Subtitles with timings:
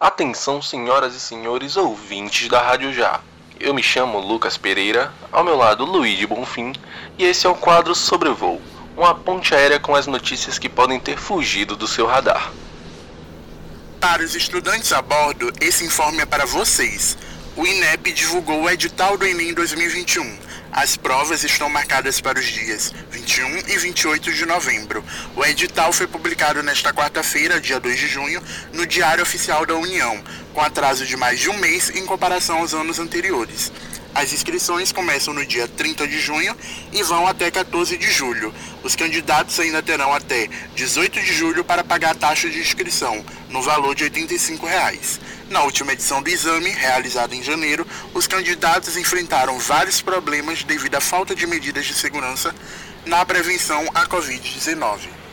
[0.00, 3.20] Atenção, senhoras e senhores ouvintes da Rádio Já.
[3.58, 6.72] Eu me chamo Lucas Pereira, ao meu lado Luiz Bonfim,
[7.18, 8.62] e esse é o quadro Sobrevoo,
[8.96, 12.52] uma ponte aérea com as notícias que podem ter fugido do seu radar.
[14.00, 17.18] Para os estudantes a bordo, esse informe é para vocês.
[17.56, 20.38] O INEP divulgou o edital do Enem 2021.
[20.72, 25.02] As provas estão marcadas para os dias 21 e 28 de novembro.
[25.34, 28.42] O edital foi publicado nesta quarta-feira, dia 2 de junho,
[28.72, 32.74] no Diário Oficial da União, com atraso de mais de um mês em comparação aos
[32.74, 33.72] anos anteriores.
[34.14, 36.56] As inscrições começam no dia 30 de junho
[36.92, 38.52] e vão até 14 de julho.
[38.82, 43.62] Os candidatos ainda terão até 18 de julho para pagar a taxa de inscrição, no
[43.62, 45.20] valor de 85 reais.
[45.50, 51.00] Na última edição do exame, realizada em janeiro, os candidatos enfrentaram vários problemas devido à
[51.00, 52.54] falta de medidas de segurança
[53.06, 55.27] na prevenção à Covid-19.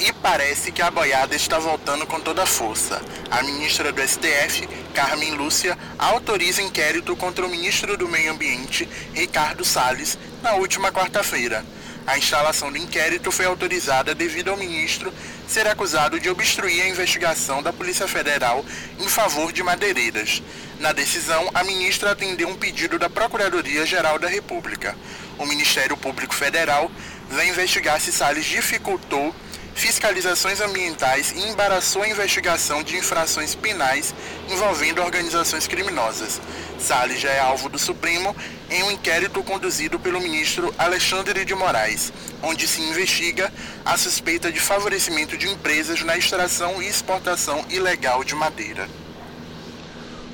[0.00, 3.02] E parece que a boiada está voltando com toda a força.
[3.30, 9.62] A ministra do STF, Carmen Lúcia, autoriza inquérito contra o ministro do Meio Ambiente, Ricardo
[9.62, 11.62] Salles, na última quarta-feira.
[12.06, 15.12] A instalação do inquérito foi autorizada devido ao ministro
[15.46, 18.64] ser acusado de obstruir a investigação da Polícia Federal
[18.98, 20.42] em favor de madeireiras.
[20.78, 24.96] Na decisão, a ministra atendeu um pedido da Procuradoria-Geral da República.
[25.38, 26.90] O Ministério Público Federal
[27.28, 29.34] vai investigar se Salles dificultou
[29.74, 34.14] fiscalizações ambientais e embaraçou a investigação de infrações penais
[34.48, 36.40] envolvendo organizações criminosas.
[36.78, 38.34] Salles já é alvo do Supremo
[38.70, 43.52] em um inquérito conduzido pelo ministro Alexandre de Moraes, onde se investiga
[43.84, 48.88] a suspeita de favorecimento de empresas na extração e exportação ilegal de madeira.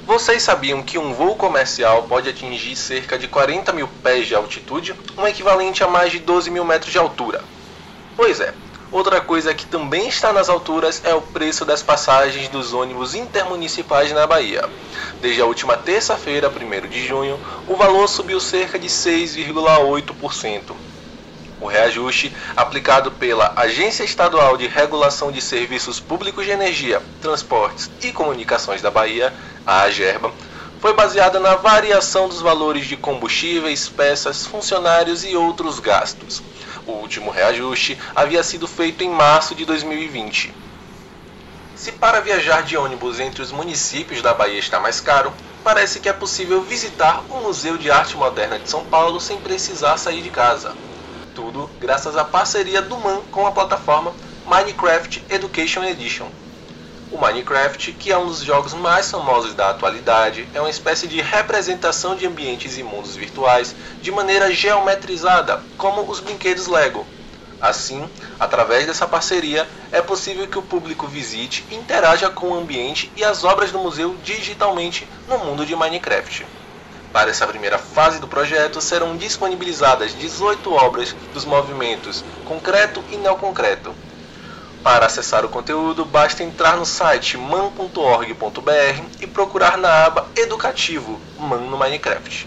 [0.06, 4.94] Vocês sabiam que um voo comercial pode atingir cerca de 40 mil pés de altitude,
[5.18, 7.42] um equivalente a mais de 12 mil metros de altura?
[8.16, 8.54] Pois é,
[8.90, 14.12] Outra coisa que também está nas alturas é o preço das passagens dos ônibus intermunicipais
[14.12, 14.64] na Bahia.
[15.20, 20.72] Desde a última terça-feira, 1 de junho, o valor subiu cerca de 6,8%.
[21.60, 28.12] O reajuste, aplicado pela Agência Estadual de Regulação de Serviços Públicos de Energia, Transportes e
[28.12, 29.32] Comunicações da Bahia,
[29.66, 30.30] a AGERBA,
[30.80, 36.42] foi baseado na variação dos valores de combustíveis, peças, funcionários e outros gastos.
[36.86, 40.54] O último reajuste havia sido feito em março de 2020.
[41.74, 45.32] Se para viajar de ônibus entre os municípios da Bahia está mais caro,
[45.62, 49.96] parece que é possível visitar o Museu de Arte Moderna de São Paulo sem precisar
[49.96, 50.74] sair de casa.
[51.34, 54.14] Tudo graças à parceria do MAN com a plataforma
[54.46, 56.28] Minecraft Education Edition.
[57.12, 61.20] O Minecraft, que é um dos jogos mais famosos da atualidade, é uma espécie de
[61.20, 67.06] representação de ambientes e mundos virtuais de maneira geometrizada, como os brinquedos Lego.
[67.60, 73.10] Assim, através dessa parceria, é possível que o público visite e interaja com o ambiente
[73.16, 76.44] e as obras do museu digitalmente no mundo de Minecraft.
[77.12, 83.94] Para essa primeira fase do projeto, serão disponibilizadas 18 obras dos movimentos concreto e neoconcreto,
[84.82, 91.58] para acessar o conteúdo, basta entrar no site man.org.br e procurar na aba Educativo Man
[91.58, 92.46] no Minecraft.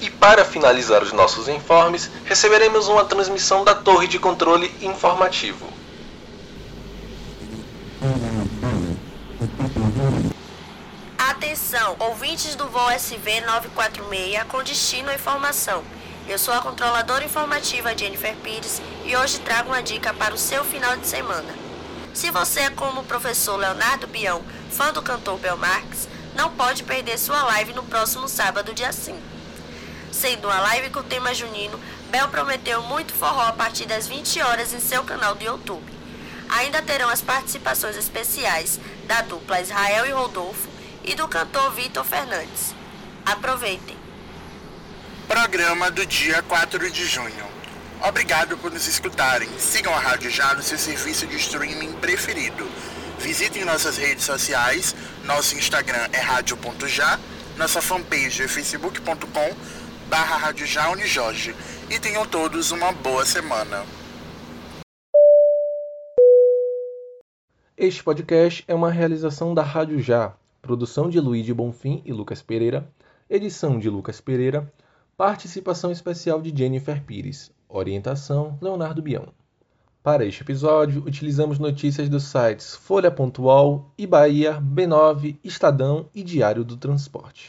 [0.00, 5.66] E para finalizar os nossos informes, receberemos uma transmissão da Torre de Controle Informativo.
[11.18, 15.82] Atenção, ouvintes do voo SV 946 com destino à informação.
[16.28, 20.64] Eu sou a controladora informativa Jennifer Pires e hoje trago uma dica para o seu
[20.64, 21.54] final de semana.
[22.12, 26.82] Se você é como o professor Leonardo Bião, fã do cantor Bel Marques, não pode
[26.82, 29.16] perder sua live no próximo sábado, dia 5.
[30.10, 31.78] Sendo uma live com o tema junino,
[32.10, 35.92] Bel prometeu muito forró a partir das 20 horas em seu canal do YouTube.
[36.48, 40.68] Ainda terão as participações especiais da dupla Israel e Rodolfo
[41.04, 42.74] e do cantor Vitor Fernandes.
[43.24, 44.05] Aproveitem!
[45.38, 47.44] Programa do dia 4 de junho.
[48.08, 49.46] Obrigado por nos escutarem.
[49.58, 52.66] Sigam a Rádio Já no seu serviço de streaming preferido.
[53.18, 54.96] Visitem nossas redes sociais.
[55.26, 57.20] Nosso Instagram é rádio.já.
[57.58, 59.54] Nossa fanpage é facebook.com
[60.08, 61.54] barra Rádio Já Unijorge.
[61.90, 63.84] E tenham todos uma boa semana.
[67.76, 70.32] Este podcast é uma realização da Rádio Já.
[70.62, 72.90] Produção de Luiz de Bonfim e Lucas Pereira.
[73.28, 74.72] Edição de Lucas Pereira
[75.16, 77.50] Participação especial de Jennifer Pires.
[77.70, 79.28] Orientação: Leonardo Bião.
[80.02, 86.76] Para este episódio, utilizamos notícias dos sites Folha Pontual, Bahia, B9, Estadão e Diário do
[86.76, 87.48] Transporte.